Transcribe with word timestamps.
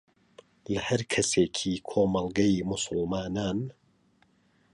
لە 0.73 0.79
هەر 0.87 1.01
کەسێکی 1.13 1.73
کۆمەڵگەی 1.89 2.65
موسڵمانان 2.69 3.59